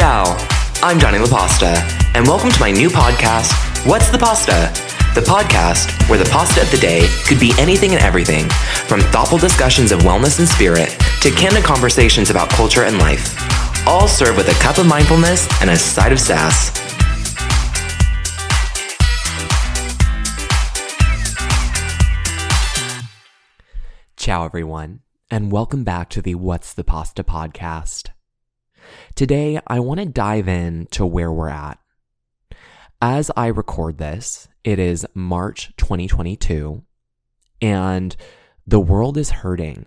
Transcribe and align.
Ciao, 0.00 0.34
I'm 0.82 0.98
Johnny 0.98 1.18
LaPasta, 1.18 1.76
and 2.14 2.26
welcome 2.26 2.50
to 2.50 2.58
my 2.58 2.70
new 2.70 2.88
podcast, 2.88 3.52
What's 3.86 4.08
the 4.08 4.16
Pasta? 4.16 4.72
The 5.14 5.20
podcast 5.20 6.08
where 6.08 6.18
the 6.18 6.24
pasta 6.30 6.62
of 6.62 6.70
the 6.70 6.78
day 6.78 7.06
could 7.26 7.38
be 7.38 7.52
anything 7.58 7.90
and 7.92 8.00
everything, 8.00 8.48
from 8.88 9.02
thoughtful 9.12 9.36
discussions 9.36 9.92
of 9.92 10.00
wellness 10.00 10.38
and 10.38 10.48
spirit 10.48 10.88
to 11.20 11.30
candid 11.32 11.64
conversations 11.64 12.30
about 12.30 12.48
culture 12.48 12.84
and 12.84 12.96
life, 12.96 13.36
all 13.86 14.08
served 14.08 14.38
with 14.38 14.48
a 14.48 14.62
cup 14.62 14.78
of 14.78 14.86
mindfulness 14.86 15.46
and 15.60 15.68
a 15.68 15.76
side 15.76 16.12
of 16.12 16.18
sass. 16.18 16.70
Ciao, 24.16 24.46
everyone, 24.46 25.00
and 25.30 25.52
welcome 25.52 25.84
back 25.84 26.08
to 26.08 26.22
the 26.22 26.36
What's 26.36 26.72
the 26.72 26.84
Pasta 26.84 27.22
podcast. 27.22 28.12
Today, 29.14 29.60
I 29.66 29.80
want 29.80 30.00
to 30.00 30.06
dive 30.06 30.48
in 30.48 30.86
to 30.92 31.04
where 31.04 31.32
we're 31.32 31.48
at. 31.48 31.78
As 33.02 33.30
I 33.36 33.48
record 33.48 33.98
this, 33.98 34.48
it 34.64 34.78
is 34.78 35.06
March 35.14 35.72
2022, 35.76 36.82
and 37.60 38.16
the 38.66 38.80
world 38.80 39.16
is 39.18 39.30
hurting. 39.30 39.86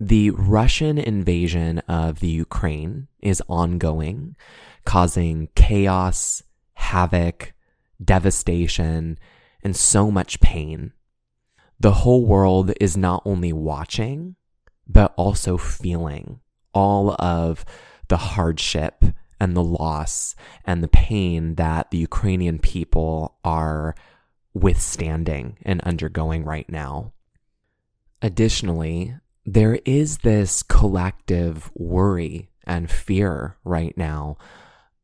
The 0.00 0.30
Russian 0.30 0.98
invasion 0.98 1.78
of 1.88 2.20
the 2.20 2.28
Ukraine 2.28 3.08
is 3.20 3.42
ongoing, 3.48 4.36
causing 4.84 5.48
chaos, 5.54 6.42
havoc, 6.74 7.54
devastation, 8.02 9.18
and 9.62 9.74
so 9.74 10.10
much 10.10 10.40
pain. 10.40 10.92
The 11.80 11.92
whole 11.92 12.26
world 12.26 12.72
is 12.80 12.96
not 12.96 13.22
only 13.24 13.52
watching, 13.52 14.36
but 14.86 15.14
also 15.16 15.56
feeling 15.56 16.40
all 16.72 17.16
of 17.18 17.64
the 18.08 18.16
hardship 18.16 19.04
and 19.40 19.56
the 19.56 19.62
loss 19.62 20.34
and 20.64 20.82
the 20.82 20.88
pain 20.88 21.54
that 21.54 21.90
the 21.90 21.98
Ukrainian 21.98 22.58
people 22.58 23.36
are 23.44 23.94
withstanding 24.54 25.58
and 25.62 25.80
undergoing 25.82 26.44
right 26.44 26.68
now. 26.68 27.12
Additionally, 28.20 29.14
there 29.46 29.78
is 29.84 30.18
this 30.18 30.62
collective 30.62 31.70
worry 31.74 32.50
and 32.64 32.90
fear 32.90 33.56
right 33.64 33.96
now 33.96 34.36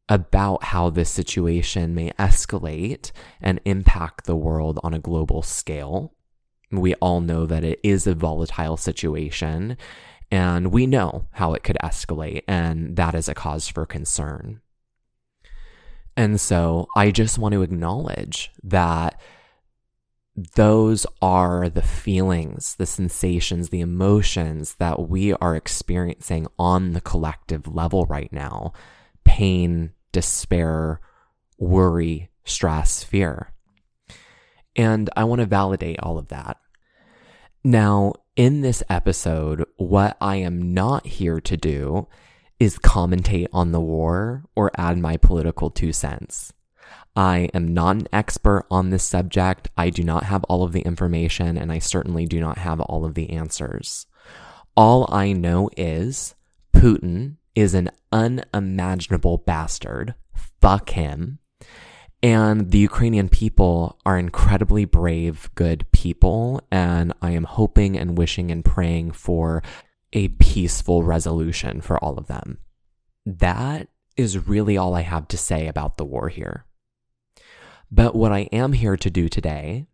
about 0.09 0.65
how 0.65 0.91
this 0.91 1.09
situation 1.09 1.95
may 1.95 2.11
escalate 2.19 3.11
and 3.41 3.61
impact 3.65 4.27
the 4.27 4.37
world 4.37 4.79
on 4.83 4.93
a 4.93 4.99
global 4.99 5.41
scale. 5.41 6.13
We 6.71 6.95
all 6.97 7.21
know 7.21 7.47
that 7.47 7.65
it 7.65 7.81
is 7.83 8.07
a 8.07 8.15
volatile 8.15 8.77
situation 8.77 9.79
and 10.35 10.73
we 10.73 10.85
know 10.85 11.29
how 11.31 11.55
it 11.55 11.63
could 11.63 11.77
escalate, 11.81 12.43
and 12.49 12.97
that 12.97 13.15
is 13.15 13.29
a 13.29 13.35
cause 13.35 13.69
for 13.69 13.87
concern. 13.87 14.61
And 16.17 16.41
so 16.41 16.89
I 16.97 17.13
just 17.13 17.39
want 17.39 17.53
to 17.53 17.63
acknowledge 17.63 18.51
that 18.65 19.21
those 20.57 21.07
are 21.23 21.69
the 21.69 21.83
feelings, 21.83 22.75
the 22.75 22.85
sensations, 22.85 23.69
the 23.69 23.81
emotions 23.81 24.75
that 24.81 25.09
we 25.09 25.35
are 25.35 25.55
experiencing 25.55 26.49
on 26.59 26.95
the 26.95 27.01
collective 27.01 27.73
level 27.73 28.05
right 28.07 28.33
now 28.33 28.73
pain, 29.23 29.93
despair, 30.11 31.01
worry, 31.59 32.29
stress, 32.45 33.05
fear. 33.05 33.53
And 34.75 35.09
I 35.17 35.23
want 35.23 35.43
to 35.43 35.47
validate 35.47 36.01
all 36.01 36.19
of 36.19 36.27
that. 36.29 36.57
Now, 37.63 38.15
in 38.37 38.63
this 38.63 38.83
episode, 38.89 39.65
what 39.77 40.17
I 40.21 40.37
am 40.37 40.75
not 40.75 41.07
here 41.07 41.41
to 41.41 41.57
do 41.57 42.09
is 42.59 42.79
commentate 42.79 43.49
on 43.53 43.73
the 43.73 43.81
war 43.81 44.45
or 44.57 44.71
add 44.77 44.99
my 44.99 45.17
political 45.17 45.71
two 45.71 45.93
cents. 45.93 46.53
I 47.17 47.49
am 47.55 47.73
not 47.73 47.97
an 47.97 48.09
expert 48.13 48.67
on 48.71 48.91
this 48.91 49.05
subject. 49.05 49.69
I 49.77 49.91
do 49.91 50.03
not 50.03 50.25
have 50.25 50.43
all 50.45 50.65
of 50.65 50.73
the 50.73 50.81
information, 50.81 51.57
and 51.57 51.71
I 51.71 51.79
certainly 51.79 52.27
do 52.27 52.41
not 52.41 52.59
have 52.59 52.81
all 52.81 53.05
of 53.05 53.15
the 53.15 53.31
answers. 53.31 54.07
All 54.77 55.09
I 55.13 55.33
know 55.33 55.71
is 55.77 56.35
Putin 56.75 57.37
is 57.55 57.75
an 57.75 57.91
unimaginable 58.11 59.39
bastard. 59.39 60.15
Fuck 60.61 60.91
him. 60.91 61.39
And 62.25 62.71
the 62.71 62.79
Ukrainian 62.79 63.29
people 63.29 63.99
are 64.07 64.17
incredibly 64.17 64.87
brave, 64.87 65.51
good 65.55 65.85
people. 65.93 66.63
And 66.71 67.13
I 67.21 67.33
am 67.33 67.45
hoping 67.45 67.99
and 67.99 68.17
wishing 68.17 68.51
and 68.51 68.65
praying 68.65 69.11
for 69.11 69.63
a 70.15 70.29
peaceful 70.29 71.03
resolution 71.03 71.83
for 71.83 72.03
all 72.03 72.17
of 72.17 72.27
them. 72.27 72.61
That 73.27 73.89
is 74.17 74.49
really 74.49 74.79
all 74.79 74.95
I 74.95 75.03
have 75.03 75.29
to 75.29 75.37
say 75.37 75.69
about 75.69 75.99
the 75.99 76.07
war 76.07 76.31
here. 76.31 76.65
But 77.91 78.15
what 78.15 78.33
I 78.33 78.49
am 78.53 78.73
here 78.73 78.97
to 78.97 79.11
do 79.11 79.29
today 79.29 79.87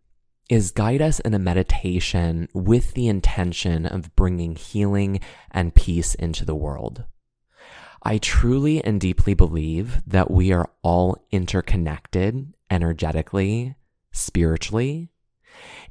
is 0.49 0.71
guide 0.71 1.01
us 1.01 1.19
in 1.19 1.33
a 1.33 1.39
meditation 1.39 2.47
with 2.53 2.93
the 2.93 3.09
intention 3.09 3.85
of 3.85 4.15
bringing 4.15 4.55
healing 4.55 5.19
and 5.51 5.75
peace 5.75 6.15
into 6.15 6.45
the 6.45 6.55
world. 6.55 7.03
I 8.03 8.17
truly 8.17 8.83
and 8.83 8.99
deeply 8.99 9.33
believe 9.33 10.01
that 10.07 10.31
we 10.31 10.51
are 10.51 10.69
all 10.81 11.23
interconnected 11.31 12.53
energetically, 12.69 13.75
spiritually. 14.11 15.09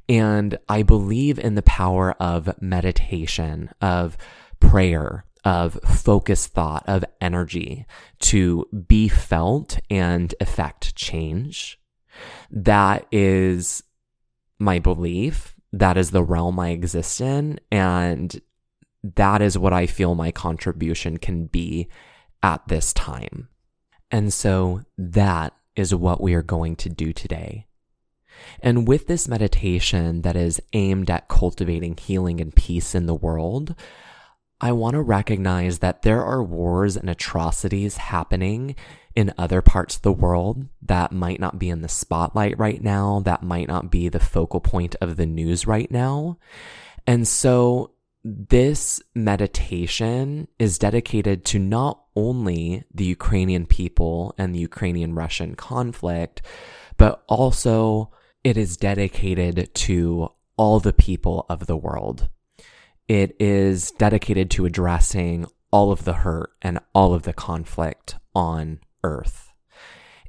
And 0.09 0.57
I 0.67 0.83
believe 0.83 1.39
in 1.39 1.55
the 1.55 1.61
power 1.61 2.11
of 2.19 2.61
meditation, 2.61 3.69
of 3.79 4.17
prayer, 4.59 5.25
of 5.45 5.79
focused 5.85 6.53
thought, 6.53 6.83
of 6.87 7.05
energy 7.21 7.85
to 8.19 8.67
be 8.87 9.07
felt 9.07 9.79
and 9.89 10.33
affect 10.41 10.95
change. 10.95 11.79
That 12.49 13.07
is 13.11 13.83
my 14.59 14.79
belief. 14.79 15.55
That 15.71 15.97
is 15.97 16.11
the 16.11 16.23
realm 16.23 16.59
I 16.59 16.69
exist 16.69 17.21
in. 17.21 17.59
And 17.71 18.39
that 19.03 19.41
is 19.41 19.57
what 19.57 19.73
I 19.73 19.87
feel 19.87 20.15
my 20.15 20.31
contribution 20.31 21.17
can 21.17 21.45
be 21.45 21.87
at 22.43 22.67
this 22.67 22.93
time. 22.93 23.49
And 24.11 24.33
so 24.33 24.81
that 24.97 25.53
is 25.75 25.95
what 25.95 26.21
we 26.21 26.33
are 26.33 26.41
going 26.41 26.75
to 26.77 26.89
do 26.89 27.13
today. 27.13 27.65
And 28.61 28.87
with 28.87 29.07
this 29.07 29.27
meditation 29.27 30.21
that 30.21 30.35
is 30.35 30.61
aimed 30.73 31.09
at 31.09 31.27
cultivating 31.27 31.95
healing 31.97 32.41
and 32.41 32.55
peace 32.55 32.95
in 32.95 33.05
the 33.05 33.15
world, 33.15 33.75
I 34.59 34.71
want 34.73 34.93
to 34.93 35.01
recognize 35.01 35.79
that 35.79 36.03
there 36.03 36.23
are 36.23 36.43
wars 36.43 36.95
and 36.95 37.09
atrocities 37.09 37.97
happening 37.97 38.75
in 39.15 39.33
other 39.37 39.61
parts 39.61 39.95
of 39.95 40.03
the 40.03 40.11
world 40.11 40.67
that 40.83 41.11
might 41.11 41.39
not 41.39 41.59
be 41.59 41.69
in 41.69 41.81
the 41.81 41.89
spotlight 41.89 42.57
right 42.59 42.81
now, 42.81 43.21
that 43.21 43.43
might 43.43 43.67
not 43.67 43.91
be 43.91 44.07
the 44.07 44.19
focal 44.19 44.59
point 44.59 44.95
of 45.01 45.17
the 45.17 45.25
news 45.25 45.65
right 45.65 45.89
now. 45.89 46.37
And 47.07 47.27
so 47.27 47.91
this 48.23 49.01
meditation 49.15 50.47
is 50.59 50.77
dedicated 50.77 51.43
to 51.45 51.59
not 51.59 52.03
only 52.15 52.83
the 52.93 53.05
Ukrainian 53.05 53.65
people 53.65 54.35
and 54.37 54.53
the 54.53 54.59
Ukrainian 54.59 55.15
Russian 55.15 55.55
conflict, 55.55 56.41
but 56.97 57.23
also 57.27 58.11
it 58.43 58.57
is 58.57 58.77
dedicated 58.77 59.73
to 59.73 60.29
all 60.57 60.79
the 60.79 60.93
people 60.93 61.45
of 61.49 61.65
the 61.65 61.77
world. 61.77 62.29
It 63.07 63.35
is 63.39 63.91
dedicated 63.91 64.51
to 64.51 64.65
addressing 64.65 65.47
all 65.71 65.91
of 65.91 66.03
the 66.03 66.13
hurt 66.13 66.51
and 66.61 66.79
all 66.93 67.13
of 67.13 67.23
the 67.23 67.33
conflict 67.33 68.15
on 68.35 68.79
earth. 69.03 69.49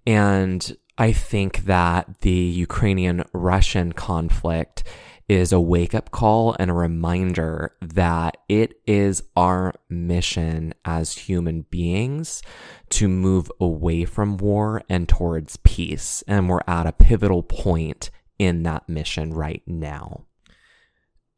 And 0.07 0.77
I 0.99 1.13
think 1.13 1.65
that 1.65 2.21
the 2.21 2.31
Ukrainian 2.31 3.25
Russian 3.33 3.93
conflict 3.93 4.85
is 5.29 5.53
a 5.53 5.61
wake 5.61 5.95
up 5.95 6.11
call 6.11 6.55
and 6.59 6.71
a 6.71 6.75
reminder 6.75 7.75
that 7.81 8.37
it 8.49 8.75
is 8.87 9.23
our 9.37 9.75
mission 9.89 10.75
as 10.85 11.13
human 11.13 11.63
beings 11.71 12.43
to 12.91 13.09
move 13.09 13.51
away 13.61 14.05
from 14.05 14.37
war 14.37 14.83
and 14.89 15.09
towards 15.09 15.57
peace. 15.59 16.23
And 16.27 16.49
we're 16.49 16.61
at 16.67 16.87
a 16.87 16.93
pivotal 16.93 17.43
point 17.43 18.11
in 18.39 18.63
that 18.65 18.89
mission 18.89 19.33
right 19.33 19.63
now. 19.67 20.27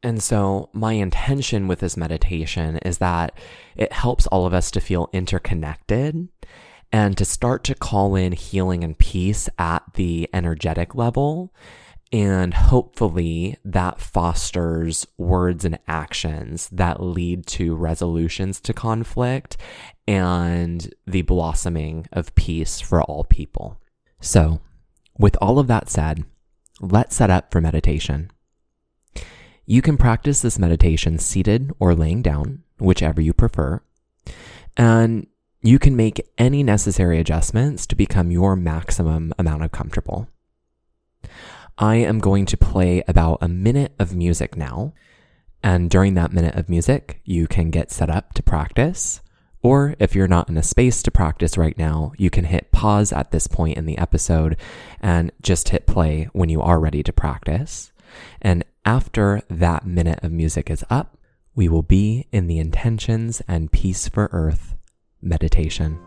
And 0.03 0.21
so, 0.21 0.69
my 0.71 0.93
intention 0.93 1.67
with 1.67 1.79
this 1.79 1.97
meditation 1.97 2.77
is 2.77 2.99
that 2.99 3.35
it 3.75 3.91
helps 3.91 4.27
all 4.27 4.45
of 4.45 4.53
us 4.53 4.69
to 4.71 4.79
feel 4.79 5.09
interconnected 5.13 6.27
and 6.91 7.17
to 7.17 7.25
start 7.25 7.63
to 7.63 7.75
call 7.75 8.15
in 8.15 8.31
healing 8.31 8.83
and 8.83 8.97
peace 8.97 9.49
at 9.57 9.81
the 9.95 10.29
energetic 10.31 10.93
level 10.93 11.51
and 12.11 12.53
hopefully 12.53 13.57
that 13.65 13.99
fosters 13.99 15.07
words 15.17 15.65
and 15.65 15.79
actions 15.87 16.69
that 16.71 17.01
lead 17.01 17.45
to 17.47 17.75
resolutions 17.75 18.59
to 18.61 18.73
conflict 18.73 19.57
and 20.07 20.93
the 21.07 21.23
blossoming 21.23 22.07
of 22.11 22.33
peace 22.35 22.79
for 22.79 23.01
all 23.01 23.23
people. 23.23 23.81
So, 24.21 24.61
with 25.17 25.35
all 25.41 25.59
of 25.59 25.67
that 25.67 25.89
said, 25.89 26.25
let's 26.79 27.15
set 27.15 27.29
up 27.29 27.51
for 27.51 27.61
meditation. 27.61 28.31
You 29.65 29.81
can 29.81 29.97
practice 29.97 30.41
this 30.41 30.59
meditation 30.59 31.17
seated 31.17 31.71
or 31.79 31.95
laying 31.95 32.21
down, 32.21 32.63
whichever 32.77 33.19
you 33.19 33.33
prefer. 33.33 33.81
And 34.77 35.27
you 35.61 35.79
can 35.79 35.95
make 35.95 36.29
any 36.37 36.61
necessary 36.61 37.19
adjustments 37.19 37.87
to 37.87 37.95
become 37.95 38.29
your 38.29 38.55
maximum 38.55 39.33
amount 39.39 39.63
of 39.63 39.71
comfortable. 39.71 40.27
I 41.77 41.95
am 41.95 42.19
going 42.19 42.45
to 42.47 42.57
play 42.57 43.03
about 43.07 43.39
a 43.41 43.49
minute 43.49 43.93
of 43.99 44.15
music 44.15 44.55
now. 44.55 44.93
And 45.61 45.89
during 45.89 46.13
that 46.13 46.31
minute 46.31 46.55
of 46.55 46.69
music, 46.69 47.21
you 47.25 47.47
can 47.47 47.69
get 47.69 47.91
set 47.91 48.09
up 48.09 48.33
to 48.33 48.43
practice. 48.43 49.21
Or 49.61 49.95
if 49.99 50.15
you're 50.15 50.27
not 50.27 50.47
in 50.47 50.57
a 50.57 50.63
space 50.63 51.01
to 51.03 51.11
practice 51.11 51.57
right 51.57 51.77
now, 51.77 52.13
you 52.17 52.29
can 52.29 52.45
hit 52.45 52.71
pause 52.71 53.11
at 53.11 53.31
this 53.31 53.47
point 53.47 53.77
in 53.77 53.85
the 53.85 53.97
episode 53.97 54.57
and 55.01 55.31
just 55.41 55.69
hit 55.69 55.87
play 55.87 56.29
when 56.33 56.49
you 56.49 56.61
are 56.61 56.79
ready 56.79 57.01
to 57.03 57.11
practice. 57.11 57.91
And 58.41 58.63
after 58.85 59.41
that 59.49 59.85
minute 59.85 60.19
of 60.23 60.31
music 60.31 60.69
is 60.69 60.85
up, 60.89 61.17
we 61.55 61.67
will 61.67 61.83
be 61.83 62.27
in 62.31 62.47
the 62.47 62.59
intentions 62.59 63.41
and 63.47 63.71
peace 63.71 64.07
for 64.07 64.29
earth 64.31 64.75
meditation. 65.21 66.04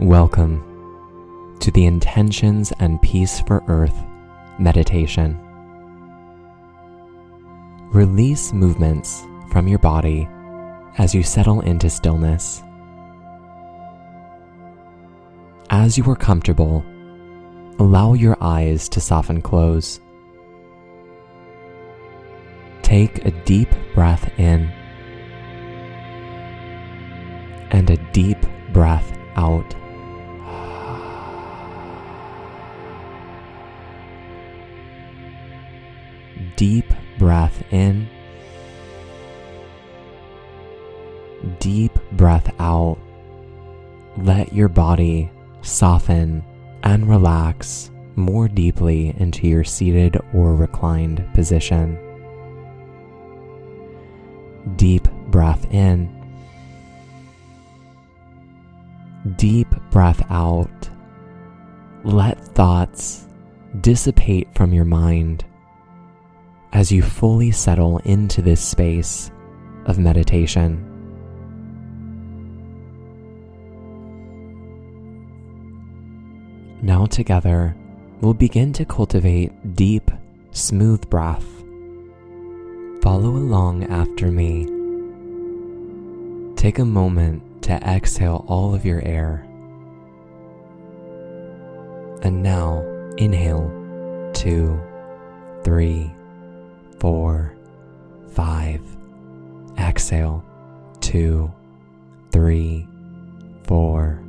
Welcome 0.00 1.56
to 1.60 1.70
the 1.70 1.86
Intentions 1.86 2.70
and 2.80 3.00
Peace 3.00 3.40
for 3.40 3.64
Earth 3.66 3.98
meditation. 4.58 5.40
Release 7.94 8.52
movements 8.52 9.24
from 9.50 9.66
your 9.66 9.78
body 9.78 10.28
as 10.98 11.14
you 11.14 11.22
settle 11.22 11.62
into 11.62 11.88
stillness. 11.88 12.62
As 15.70 15.96
you 15.96 16.04
are 16.10 16.14
comfortable, 16.14 16.84
allow 17.78 18.12
your 18.12 18.36
eyes 18.42 18.90
to 18.90 19.00
soften 19.00 19.40
close. 19.40 19.98
Take 22.82 23.24
a 23.24 23.30
deep 23.30 23.70
breath 23.94 24.30
in 24.38 24.70
and 27.70 27.88
a 27.88 27.96
deep 28.12 28.36
breath 28.74 29.16
out. 29.36 29.74
Deep 36.56 36.86
breath 37.18 37.62
in, 37.70 38.08
deep 41.58 41.92
breath 42.12 42.52
out. 42.58 42.98
Let 44.16 44.52
your 44.54 44.68
body 44.68 45.30
soften 45.60 46.42
and 46.82 47.08
relax 47.08 47.90
more 48.16 48.48
deeply 48.48 49.14
into 49.18 49.46
your 49.46 49.64
seated 49.64 50.16
or 50.32 50.54
reclined 50.54 51.26
position. 51.34 51.98
Deep 54.76 55.06
breath 55.28 55.70
in, 55.70 56.10
deep 59.36 59.68
breath 59.90 60.24
out. 60.30 60.88
Let 62.04 62.42
thoughts 62.42 63.26
dissipate 63.80 64.48
from 64.54 64.72
your 64.72 64.84
mind 64.84 65.44
as 66.72 66.92
you 66.92 67.02
fully 67.02 67.50
settle 67.50 67.98
into 67.98 68.42
this 68.42 68.60
space 68.60 69.30
of 69.86 69.98
meditation. 69.98 70.82
Now, 76.82 77.06
together, 77.06 77.76
we'll 78.20 78.34
begin 78.34 78.72
to 78.74 78.84
cultivate 78.84 79.74
deep, 79.74 80.10
smooth 80.50 81.08
breath. 81.08 81.46
Follow 83.02 83.30
along 83.30 83.84
after 83.84 84.30
me. 84.30 84.66
Take 86.56 86.78
a 86.78 86.84
moment 86.84 87.62
to 87.62 87.72
exhale 87.72 88.44
all 88.48 88.74
of 88.74 88.84
your 88.84 89.02
air. 89.04 89.46
And 92.22 92.42
now, 92.42 92.82
inhale 93.16 93.70
two, 94.32 94.80
three, 95.62 96.12
four, 96.98 97.54
five. 98.32 98.80
Exhale, 99.78 100.44
two, 101.00 101.52
three, 102.32 102.86
four, 103.64 104.22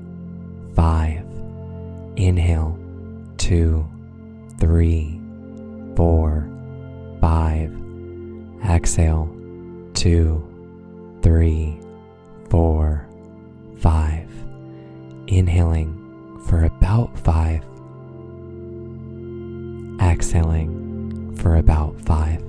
five. 0.76 1.26
Inhale, 2.16 2.78
two, 3.38 3.88
three, 4.60 5.20
four, 5.96 6.50
five. 7.22 7.74
Exhale, 8.70 9.30
two, 9.94 10.44
three, 11.22 11.80
four, 12.50 13.08
five. 13.80 14.30
Inhaling 15.28 15.94
for 16.48 16.64
about 16.64 17.18
five. 17.20 17.64
Exhaling 20.02 21.36
for 21.36 21.56
about 21.56 22.00
five. 22.02 22.47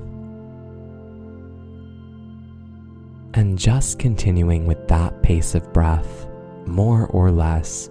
And 3.35 3.58
just 3.58 3.99
continuing 3.99 4.66
with 4.66 4.88
that 4.88 5.23
pace 5.23 5.54
of 5.54 5.73
breath 5.73 6.26
more 6.66 7.06
or 7.06 7.30
less 7.30 7.90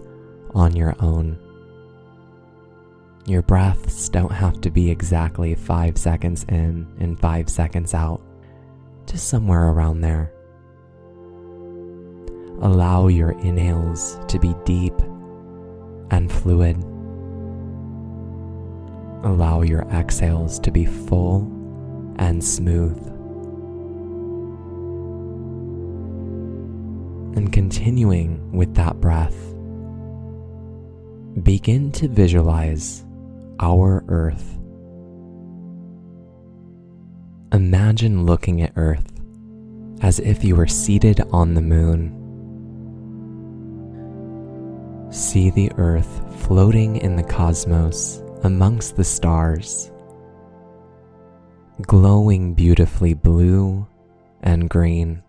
on 0.54 0.76
your 0.76 0.96
own. 1.00 1.38
Your 3.26 3.42
breaths 3.42 4.08
don't 4.10 4.32
have 4.32 4.62
to 4.62 4.70
be 4.72 4.90
exactly 4.90 5.54
five 5.56 5.98
seconds 5.98 6.46
in 6.46 6.88
and 7.00 7.20
five 7.20 7.50
seconds 7.50 7.94
out, 7.94 8.22
just 9.06 9.28
somewhere 9.28 9.70
around 9.70 10.02
there. 10.02 10.32
Allow 12.62 13.08
your 13.08 13.32
inhales 13.42 14.18
to 14.30 14.40
be 14.40 14.56
deep 14.66 14.94
and 16.10 16.32
fluid. 16.32 16.78
Allow 19.24 19.62
your 19.64 19.82
exhales 19.92 20.60
to 20.62 20.72
be 20.72 20.86
full 20.86 21.42
and 22.16 22.44
smooth. 22.44 23.17
And 27.38 27.54
continuing 27.54 28.52
with 28.52 28.74
that 28.74 29.00
breath, 29.00 29.36
begin 31.44 31.92
to 31.92 32.08
visualize 32.08 33.06
our 33.60 34.04
Earth. 34.08 34.58
Imagine 37.54 38.26
looking 38.26 38.64
at 38.64 38.74
Earth 38.76 39.22
as 40.02 40.20
if 40.20 40.44
you 40.44 40.56
were 40.56 40.66
seated 40.66 41.22
on 41.32 41.54
the 41.54 41.62
moon. 41.62 42.12
See 45.12 45.52
the 45.52 45.72
Earth 45.78 46.42
floating 46.42 46.96
in 46.98 47.16
the 47.16 47.24
cosmos 47.24 48.20
amongst 48.44 48.96
the 48.96 49.04
stars, 49.04 49.92
glowing 51.84 52.56
beautifully 52.56 53.14
blue 53.14 53.86
and 54.42 54.68
green. 54.68 55.22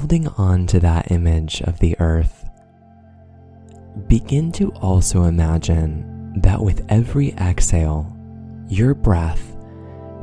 Holding 0.00 0.28
on 0.28 0.66
to 0.66 0.80
that 0.80 1.10
image 1.12 1.60
of 1.62 1.78
the 1.78 1.94
earth, 2.00 2.48
begin 4.08 4.50
to 4.50 4.70
also 4.76 5.24
imagine 5.24 6.32
that 6.40 6.58
with 6.58 6.82
every 6.88 7.32
exhale, 7.32 8.10
your 8.66 8.94
breath 8.94 9.54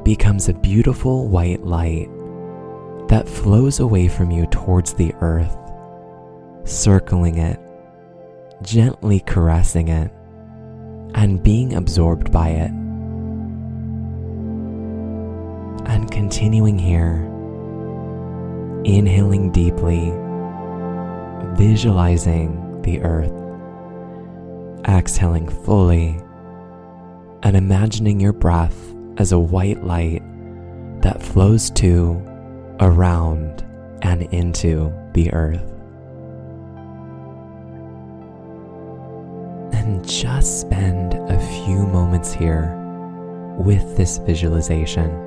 becomes 0.03 0.49
a 0.49 0.53
beautiful 0.53 1.27
white 1.27 1.63
light 1.63 2.09
that 3.07 3.29
flows 3.29 3.79
away 3.79 4.07
from 4.07 4.31
you 4.31 4.47
towards 4.47 4.93
the 4.95 5.13
earth, 5.21 5.55
circling 6.63 7.37
it, 7.37 7.59
gently 8.63 9.19
caressing 9.19 9.89
it, 9.89 10.11
and 11.13 11.43
being 11.43 11.75
absorbed 11.75 12.31
by 12.31 12.49
it. 12.49 12.71
And 15.85 16.09
continuing 16.09 16.79
here, 16.79 17.31
inhaling 18.83 19.51
deeply, 19.51 20.11
visualizing 21.55 22.81
the 22.83 23.01
earth, 23.01 23.33
exhaling 24.87 25.47
fully, 25.47 26.21
and 27.43 27.55
imagining 27.55 28.19
your 28.19 28.33
breath 28.33 28.93
as 29.17 29.31
a 29.31 29.39
white 29.39 29.83
light 29.83 30.21
that 31.01 31.21
flows 31.21 31.69
to, 31.71 32.21
around, 32.79 33.65
and 34.01 34.23
into 34.33 34.91
the 35.13 35.31
earth. 35.33 35.63
And 39.73 40.07
just 40.07 40.61
spend 40.61 41.13
a 41.13 41.39
few 41.65 41.85
moments 41.87 42.33
here 42.33 42.73
with 43.57 43.97
this 43.97 44.17
visualization. 44.19 45.26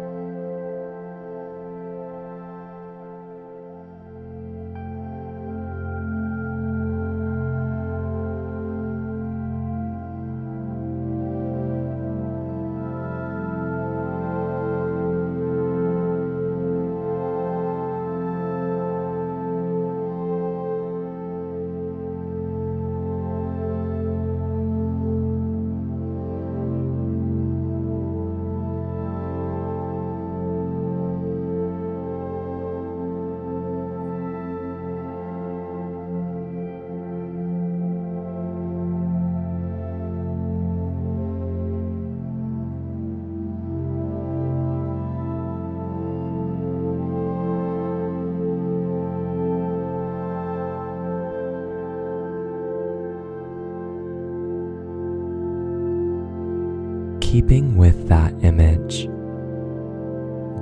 Keeping 57.30 57.76
with 57.76 58.08
that 58.08 58.34
image, 58.42 59.06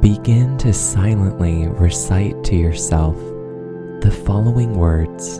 begin 0.03 0.55
to 0.59 0.71
silently 0.71 1.67
recite 1.67 2.45
to 2.45 2.55
yourself 2.55 3.17
the 4.03 4.23
following 4.27 4.77
words. 4.77 5.37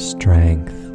Strength, 0.00 0.87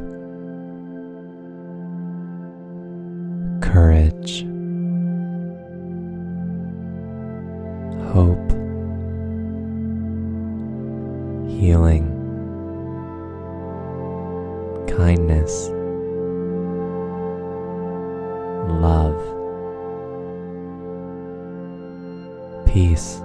peace. 22.74 23.20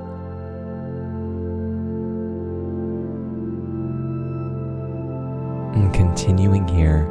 And 5.73 5.91
continuing 5.91 6.67
here, 6.67 7.05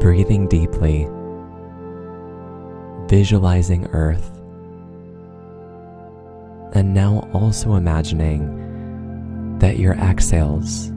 breathing 0.00 0.46
deeply, 0.46 1.08
visualizing 3.08 3.86
Earth, 3.86 4.30
and 6.72 6.94
now 6.94 7.28
also 7.32 7.74
imagining 7.74 9.58
that 9.58 9.80
your 9.80 9.94
exhales, 9.94 10.92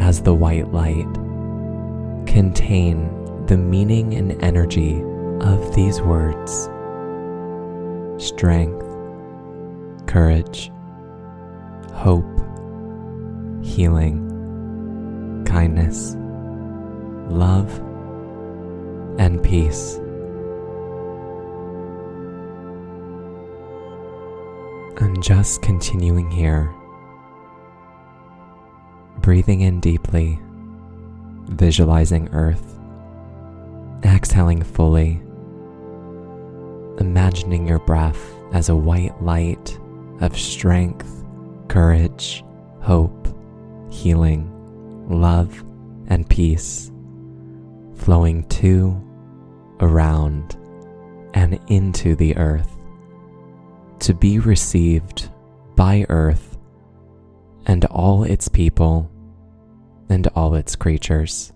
as 0.00 0.20
the 0.20 0.34
white 0.34 0.72
light, 0.72 1.14
contain 2.26 3.08
the 3.46 3.56
meaning 3.56 4.14
and 4.14 4.42
energy 4.42 5.00
of 5.42 5.76
these 5.76 6.00
words 6.02 6.68
strength, 8.18 8.84
courage, 10.06 10.70
hope, 11.92 12.24
healing, 13.62 14.20
kindness, 15.46 16.16
love, 17.28 17.70
and 19.18 19.42
peace. 19.42 19.96
And 24.98 25.22
just 25.22 25.62
continuing 25.62 26.30
here, 26.30 26.72
breathing 29.18 29.62
in 29.62 29.80
deeply, 29.80 30.38
visualizing 31.48 32.28
Earth 32.32 32.74
exhaling 34.04 34.62
fully, 34.62 35.20
imagining 36.98 37.66
your 37.66 37.78
breath 37.80 38.34
as 38.52 38.68
a 38.68 38.76
white 38.76 39.20
light 39.22 39.78
of 40.20 40.38
strength, 40.38 41.24
courage, 41.68 42.44
hope, 42.80 43.28
healing, 43.90 44.50
love, 45.08 45.64
and 46.08 46.28
peace, 46.28 46.92
flowing 47.96 48.44
to, 48.44 49.00
around, 49.80 50.56
and 51.34 51.58
into 51.68 52.14
the 52.14 52.36
earth, 52.36 52.76
to 53.98 54.14
be 54.14 54.38
received 54.38 55.30
by 55.76 56.06
earth 56.08 56.56
and 57.66 57.84
all 57.86 58.24
its 58.24 58.48
people 58.48 59.10
and 60.08 60.26
all 60.28 60.54
its 60.54 60.76
creatures. 60.76 61.52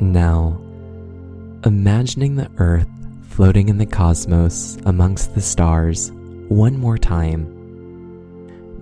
Now, 0.00 0.60
imagining 1.64 2.36
the 2.36 2.50
Earth 2.58 2.88
floating 3.28 3.68
in 3.68 3.78
the 3.78 3.86
cosmos 3.86 4.76
amongst 4.86 5.34
the 5.34 5.40
stars 5.40 6.10
one 6.48 6.76
more 6.76 6.98
time. 6.98 7.50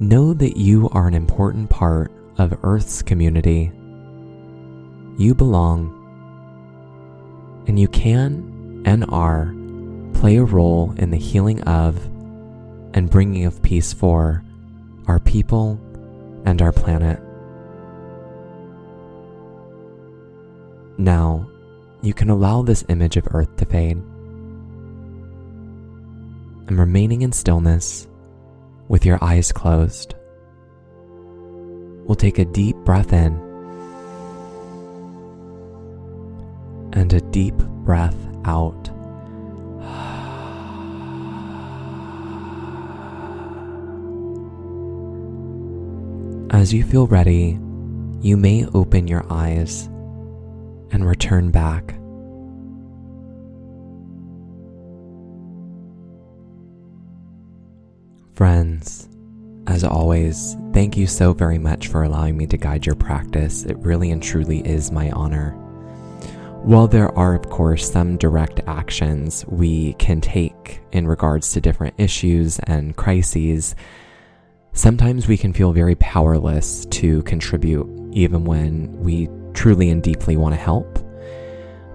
Know 0.01 0.35
that 0.35 0.57
you 0.57 0.89
are 0.91 1.07
an 1.07 1.15
important 1.15 1.71
part 1.71 2.11
of 2.39 2.59
Earth's 2.63 3.03
community. 3.03 3.71
You 5.19 5.35
belong, 5.35 5.99
and 7.69 7.79
you 7.79 7.89
can 7.89 8.83
and 8.85 9.05
are 9.11 9.55
play 10.19 10.37
a 10.37 10.45
role 10.45 10.95
in 10.97 11.11
the 11.11 11.19
healing 11.19 11.61
of 11.63 12.05
and 12.95 13.09
bringing 13.11 13.45
of 13.45 13.63
peace 13.63 13.93
for 13.93 14.43
our 15.07 15.19
people 15.19 15.79
and 16.45 16.61
our 16.61 16.73
planet. 16.73 17.22
Now, 21.03 21.51
you 22.01 22.15
can 22.15 22.31
allow 22.31 22.63
this 22.63 22.85
image 22.89 23.17
of 23.17 23.27
Earth 23.33 23.57
to 23.57 23.65
fade. 23.65 23.97
And 26.69 26.79
remaining 26.79 27.23
in 27.23 27.33
stillness 27.33 28.07
with 28.87 29.05
your 29.05 29.19
eyes 29.21 29.51
closed, 29.51 30.15
we'll 32.07 32.15
take 32.15 32.39
a 32.39 32.45
deep 32.45 32.77
breath 32.85 33.13
in 33.13 33.35
and 36.93 37.13
a 37.13 37.21
deep 37.21 37.57
breath 37.57 38.15
out. 38.45 38.89
As 46.53 46.73
you 46.73 46.85
feel 46.85 47.09
ready, 47.09 47.59
you 48.21 48.37
may 48.37 48.67
open 48.67 49.09
your 49.09 49.27
eyes 49.29 49.89
and 50.93 51.07
return 51.07 51.51
back. 51.51 51.97
Friends, 58.35 59.09
as 59.67 59.85
always, 59.85 60.57
thank 60.73 60.97
you 60.97 61.07
so 61.07 61.33
very 61.33 61.59
much 61.59 61.89
for 61.89 62.03
allowing 62.03 62.37
me 62.37 62.47
to 62.47 62.57
guide 62.57 62.87
your 62.87 62.95
practice. 62.95 63.65
It 63.65 63.77
really 63.79 64.11
and 64.11 64.23
truly 64.23 64.61
is 64.67 64.91
my 64.91 65.11
honor. 65.11 65.51
While 66.63 66.89
there 66.89 67.17
are, 67.19 67.35
of 67.35 67.51
course, 67.51 67.91
some 67.91 68.17
direct 68.17 68.61
actions 68.67 69.45
we 69.49 69.95
can 69.95 70.21
take 70.21 70.81
in 70.93 71.09
regards 71.09 71.53
to 71.53 71.61
different 71.61 71.95
issues 71.99 72.59
and 72.61 72.97
crises, 72.97 73.75
sometimes 74.73 75.27
we 75.27 75.37
can 75.37 75.53
feel 75.53 75.73
very 75.73 75.97
powerless 75.97 76.87
to 76.87 77.23
contribute, 77.25 77.89
even 78.13 78.45
when 78.45 78.97
we 79.01 79.29
truly 79.55 79.91
and 79.91 80.03
deeply 80.03 80.37
want 80.37 80.55
to 80.55 80.61
help. 80.61 80.99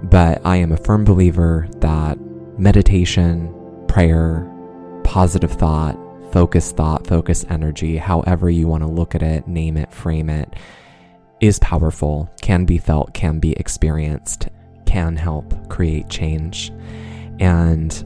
But 0.03 0.41
I 0.45 0.57
am 0.57 0.71
a 0.71 0.77
firm 0.77 1.03
believer 1.03 1.67
that 1.77 2.17
meditation, 2.57 3.53
prayer, 3.87 4.49
positive 5.03 5.51
thought, 5.51 5.97
focused 6.31 6.75
thought, 6.75 7.07
focused 7.07 7.49
energy, 7.49 7.97
however 7.97 8.49
you 8.49 8.67
want 8.67 8.83
to 8.83 8.89
look 8.89 9.15
at 9.15 9.23
it, 9.23 9.47
name 9.47 9.77
it, 9.77 9.91
frame 9.91 10.29
it, 10.29 10.55
is 11.39 11.59
powerful, 11.59 12.29
can 12.41 12.65
be 12.65 12.77
felt, 12.77 13.13
can 13.13 13.39
be 13.39 13.53
experienced, 13.53 14.49
can 14.85 15.15
help 15.15 15.69
create 15.69 16.09
change. 16.09 16.71
And 17.39 18.03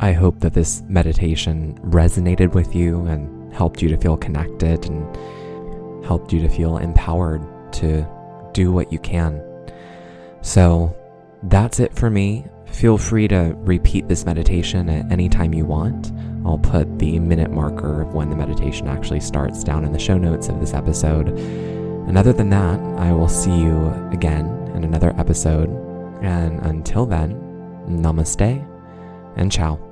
I 0.00 0.12
hope 0.12 0.40
that 0.40 0.54
this 0.54 0.82
meditation 0.88 1.78
resonated 1.82 2.54
with 2.54 2.74
you 2.74 3.06
and 3.06 3.52
helped 3.54 3.82
you 3.82 3.88
to 3.88 3.96
feel 3.96 4.16
connected 4.16 4.86
and 4.86 6.04
helped 6.04 6.32
you 6.32 6.40
to 6.40 6.48
feel 6.48 6.78
empowered 6.78 7.42
to 7.74 8.06
do 8.52 8.72
what 8.72 8.92
you 8.92 8.98
can. 8.98 9.42
So 10.42 10.96
that's 11.44 11.80
it 11.80 11.94
for 11.94 12.10
me. 12.10 12.46
Feel 12.66 12.96
free 12.96 13.28
to 13.28 13.54
repeat 13.58 14.08
this 14.08 14.24
meditation 14.24 14.88
at 14.88 15.10
any 15.12 15.28
time 15.28 15.52
you 15.52 15.64
want. 15.64 16.12
I'll 16.44 16.58
put 16.58 16.98
the 16.98 17.18
minute 17.18 17.50
marker 17.50 18.02
of 18.02 18.14
when 18.14 18.30
the 18.30 18.36
meditation 18.36 18.88
actually 18.88 19.20
starts 19.20 19.62
down 19.62 19.84
in 19.84 19.92
the 19.92 19.98
show 19.98 20.18
notes 20.18 20.48
of 20.48 20.58
this 20.58 20.74
episode. 20.74 21.28
And 22.08 22.18
other 22.18 22.32
than 22.32 22.50
that, 22.50 22.80
I 22.98 23.12
will 23.12 23.28
see 23.28 23.54
you 23.56 23.88
again 24.10 24.46
in 24.74 24.84
another 24.84 25.14
episode. 25.18 25.68
And 26.22 26.60
until 26.60 27.06
then, 27.06 27.34
namaste 27.88 28.66
and 29.36 29.52
ciao. 29.52 29.91